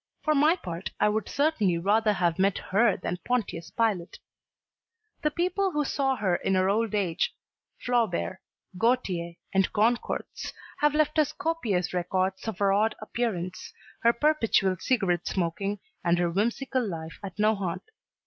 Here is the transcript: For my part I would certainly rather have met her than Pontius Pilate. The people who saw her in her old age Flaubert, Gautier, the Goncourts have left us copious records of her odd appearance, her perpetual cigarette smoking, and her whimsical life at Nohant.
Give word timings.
For 0.23 0.33
my 0.33 0.55
part 0.55 0.89
I 0.99 1.09
would 1.09 1.29
certainly 1.29 1.77
rather 1.77 2.13
have 2.13 2.39
met 2.39 2.57
her 2.57 2.97
than 2.97 3.19
Pontius 3.23 3.69
Pilate. 3.69 4.17
The 5.21 5.29
people 5.29 5.69
who 5.73 5.85
saw 5.85 6.15
her 6.15 6.37
in 6.37 6.55
her 6.55 6.69
old 6.71 6.95
age 6.95 7.35
Flaubert, 7.77 8.39
Gautier, 8.79 9.35
the 9.53 9.67
Goncourts 9.71 10.53
have 10.79 10.95
left 10.95 11.19
us 11.19 11.31
copious 11.31 11.93
records 11.93 12.47
of 12.47 12.57
her 12.57 12.73
odd 12.73 12.95
appearance, 12.99 13.73
her 14.01 14.11
perpetual 14.11 14.77
cigarette 14.79 15.27
smoking, 15.27 15.79
and 16.03 16.17
her 16.17 16.31
whimsical 16.31 16.81
life 16.83 17.19
at 17.23 17.37
Nohant. 17.37 17.83